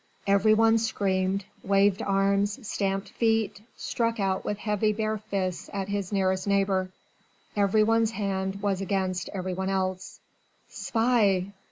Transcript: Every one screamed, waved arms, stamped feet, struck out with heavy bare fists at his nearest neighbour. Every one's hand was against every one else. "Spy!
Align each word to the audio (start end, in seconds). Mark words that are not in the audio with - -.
Every 0.25 0.55
one 0.55 0.79
screamed, 0.79 1.45
waved 1.63 2.01
arms, 2.01 2.67
stamped 2.67 3.09
feet, 3.09 3.61
struck 3.77 4.19
out 4.19 4.43
with 4.43 4.57
heavy 4.57 4.93
bare 4.93 5.19
fists 5.19 5.69
at 5.73 5.89
his 5.89 6.11
nearest 6.11 6.47
neighbour. 6.47 6.89
Every 7.55 7.83
one's 7.83 8.09
hand 8.09 8.63
was 8.63 8.81
against 8.81 9.29
every 9.31 9.53
one 9.53 9.69
else. 9.69 10.19
"Spy! 10.69 11.51